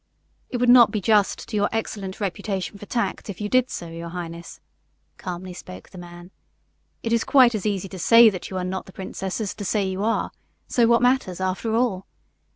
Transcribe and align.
"It 0.49 0.57
would 0.57 0.67
not 0.69 0.89
be 0.89 0.99
just 0.99 1.47
to 1.47 1.55
your 1.55 1.69
excellent 1.71 2.19
reputation 2.19 2.75
for 2.79 2.87
tact 2.87 3.29
if 3.29 3.39
you 3.39 3.47
did 3.47 3.69
so, 3.69 3.87
your 3.87 4.09
highness," 4.09 4.59
calmly 5.17 5.53
spoke 5.53 5.91
the 5.91 5.99
man. 5.99 6.31
"It 7.03 7.13
is 7.13 7.23
quite 7.23 7.53
as 7.53 7.67
easy 7.67 7.87
to 7.89 7.99
say 7.99 8.27
that 8.31 8.49
you 8.49 8.57
are 8.57 8.63
not 8.63 8.87
the 8.87 8.93
princess 8.93 9.39
as 9.39 9.53
to 9.53 9.63
say 9.63 9.85
that 9.85 9.91
you 9.91 10.03
are, 10.03 10.31
so 10.67 10.87
what 10.87 11.03
matters, 11.03 11.39
after 11.39 11.75
all? 11.75 12.07